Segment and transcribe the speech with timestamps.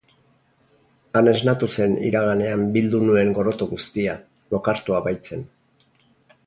[1.19, 4.19] Han esnatu zen iraganean bildu nuen gorroto guztia,
[4.57, 5.49] lokartua baitzen.